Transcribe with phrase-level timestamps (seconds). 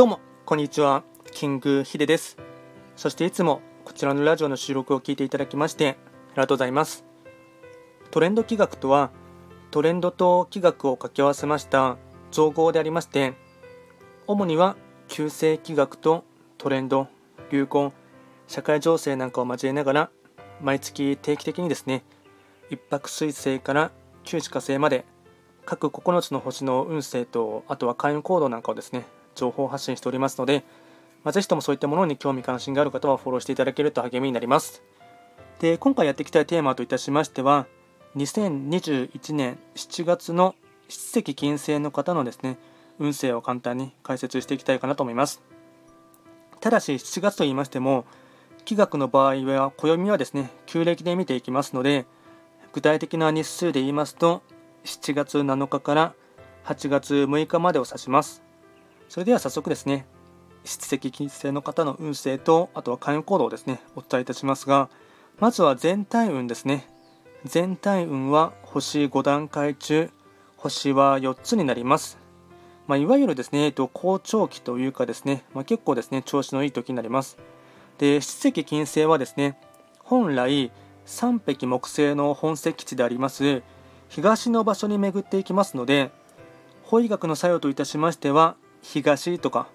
[0.00, 1.02] どうも、こんにちは。
[1.30, 2.38] キングヒデです。
[2.96, 7.04] そしていつもこちらのラジオの収録を聞いていただきましてありがとうございます。
[8.10, 9.10] トレンド企画とは、
[9.70, 11.98] トレンドと企画を掛け合わせました
[12.30, 13.34] 造語でありまして、
[14.26, 14.74] 主には
[15.06, 16.24] 旧世企画と
[16.56, 17.06] トレンド、
[17.50, 17.92] 流行、
[18.46, 20.10] 社会情勢なんかを交えながら、
[20.62, 22.04] 毎月定期的にですね、
[22.70, 23.90] 一泊水星から
[24.24, 25.04] 旧歯火星まで
[25.66, 29.04] 各9つの星の運勢とあとは開運行動なんかをですね
[29.40, 30.64] 情報発信しておりますので、
[31.24, 34.82] まあ、ぜひともそういったものに興味関心がある方はフォローしていただけると励みになります。
[35.60, 37.66] で今回やっていきたいテーマといたしましては
[38.16, 40.54] 2021年7月の
[40.88, 42.58] 七石金星の方のですね
[42.98, 45.42] 運勢を簡単に解説していきたいかなと思います。
[46.60, 48.04] ただし7月と言いましても
[48.64, 52.04] 気学の場合は暦はですね旧暦で見ていきますので
[52.72, 54.42] 具体的な日数で言いますと
[54.84, 56.14] 7月7日から
[56.64, 58.42] 8月6日までを指します。
[59.10, 60.06] それでは早速ですね
[60.64, 64.88] 七石金星の方の運勢とあとは関与行動をですねお伝えいたしますが
[65.38, 66.88] まずは全体運ですね
[67.44, 70.10] 全体運は星5段階中
[70.56, 72.18] 星は4つになります
[72.86, 77.38] まあ、いわゆるですね、えっと好調期というかですね、まあ、結構ですね、調子のいい時になります。
[77.98, 79.60] で、七石金星はですね、
[80.00, 80.72] 本来、
[81.10, 83.62] 三匹木星の本石地であります
[84.08, 86.12] 東の場所に巡っていきますので
[86.84, 89.68] 法医学の作用といたしましては東とか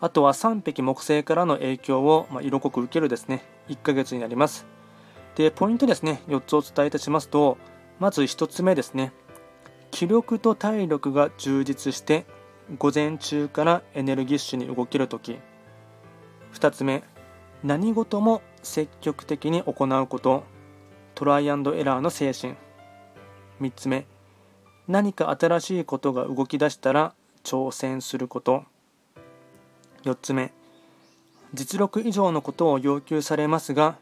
[0.00, 3.42] あとは3匹木星からの影響を、ま色濃く受けるですね。
[3.68, 4.64] 1ヶ月になります。
[5.34, 6.22] でポイントですね。
[6.28, 7.58] 4つお伝えいたしますと
[7.98, 9.12] まず1つ目ですね。
[9.90, 12.26] 気力と体力が充実して
[12.78, 15.38] 午前中からエネルギッシュに動けるとき
[16.52, 17.02] 2つ目
[17.64, 20.44] 何事も積極的に行うこと。
[21.14, 22.54] トライアンドエラーの精神。
[23.60, 24.06] 3つ目
[24.86, 27.14] 何か新しいことが動き出したら
[27.48, 28.64] 挑戦すること。
[30.04, 30.52] 4つ目
[31.54, 33.96] 実力以上のことを要求されますが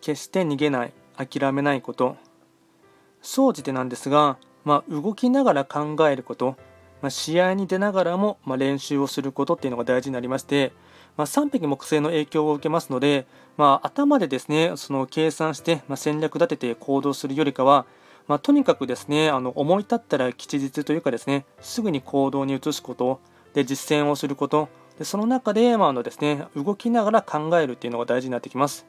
[0.00, 2.16] 決して逃げない諦めないこと。
[3.22, 6.56] 総じてなんですが、まあ、動きながら考えること、
[7.00, 10.72] まあ、試合に出ながらも、まあ、練習をすることっていうのが大事になりまして、
[11.16, 13.26] まあ、3匹木星の影響を受けますので、
[13.56, 17.86] まあ、頭でですねその計算して、ま戦略立てて行動するよりかは
[18.30, 23.20] まあ、とにかくですねあの思い立ったら吉日というかですねすぐに行動に移すこと
[23.54, 24.68] で実践をすること
[25.00, 28.86] でその中で、まあのですね、動きながら考えるっていうのが大事になってきます。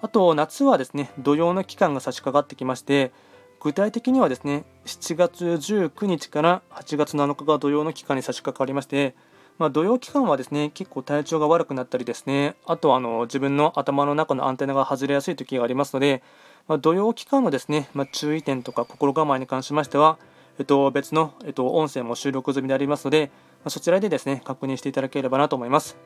[0.00, 3.12] あと夏はですね土曜の期間が差し掛かってきまして
[3.60, 9.14] 具体的にはですね7月19日から8月7日が土曜の期間に差し掛かりまして
[9.58, 16.22] まあ、土曜期間はですね結構体調が悪くなったりですねあとあの自分の頭の中のアンテナが外れやすい時がありますので、
[16.70, 20.18] まあ、土曜期間のですね、まあ、注意点とか心構えに関しましては、
[20.60, 25.96] えっと、別の、えっと、音声も収録済みでありますので、まあ、そちらでですね確認していただければなと思います。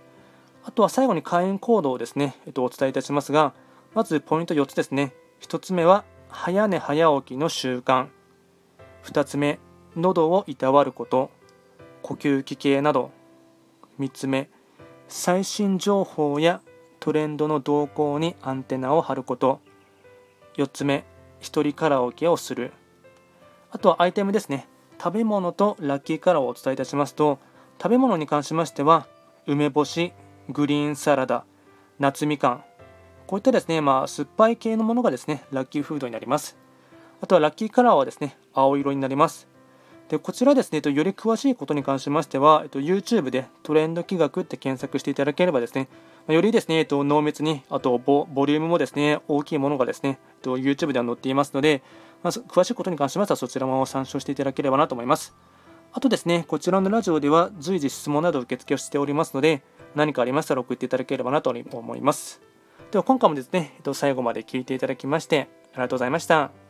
[0.65, 3.53] あとは最後に会員行動をですね、えっと、お伝えいたしますが
[3.93, 5.13] まずポイント4つですね。
[5.43, 8.07] 1つ目は早寝早起きの習慣。
[9.03, 9.59] 2つ目
[9.97, 11.31] 喉をいたわること。
[12.01, 13.11] 呼吸器系など。
[14.01, 14.49] 3つ目
[15.09, 16.63] 最新情報や
[17.01, 19.61] トレンドの動向にアンテナを張ること。
[20.57, 21.05] 4つ目
[21.41, 22.73] 1人カラオケをする。
[23.71, 24.69] あとはアイテムですね。
[25.03, 27.39] 食べ物とラッキーカラーをお伝えいたしますと
[27.83, 29.07] 食べ物に関しましては
[29.47, 30.13] 梅干し
[30.49, 31.45] グリーンサラダ
[31.99, 32.65] 夏みかん。
[33.27, 36.57] こういったですね、まあ、酸っぱい系のものがですねラッキーフードになります。
[37.21, 39.49] あとはラッキーカラーはですね青色になります。
[40.09, 45.89] でこちらですね、より詳しいことに関しましては、YouTube でトレンド企画って検索していただければですね、
[46.29, 51.83] よりですね、濃密に、あとボリュームもですね、大きいものがですね、YouTube では載っていますので、
[52.23, 55.35] まず詳しいことに関しましてはそちらも参照していただければなと思います。
[55.93, 59.63] あとですね、こちらのラジオでは随時質問など受付をしておりますので、
[59.95, 62.41] 何かありましたら送っていただければなと思います。
[62.91, 66.64] では今回もですね、最後まで聞いていただきましてありがとうございました。